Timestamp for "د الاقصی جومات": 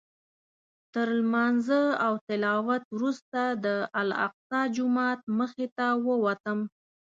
3.65-5.19